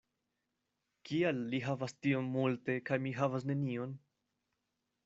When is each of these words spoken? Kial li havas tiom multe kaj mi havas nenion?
Kial 1.09 1.43
li 1.51 1.59
havas 1.67 1.95
tiom 2.07 2.33
multe 2.39 2.79
kaj 2.89 2.99
mi 3.07 3.13
havas 3.21 3.47
nenion? 3.53 3.97